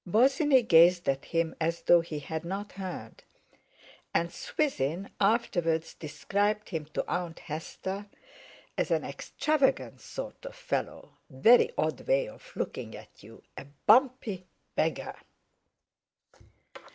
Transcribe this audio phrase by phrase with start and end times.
[0.07, 3.23] Bosinney gazed at him as though he had not heard;
[4.15, 8.07] and Swithin afterwards described him to Aunt Hester
[8.79, 15.13] as "an extravagant sort of fellow very odd way of looking at you—a bumpy beggar!"